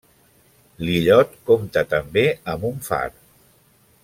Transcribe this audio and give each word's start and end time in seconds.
L'illot 0.87 1.37
compta 1.51 1.85
també 1.93 2.27
amb 2.55 2.69
un 2.71 2.85
far. 2.89 3.05